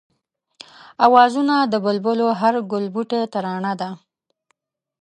[1.05, 3.89] آوازونه د بلبلو هر گلبوټی ترانه ده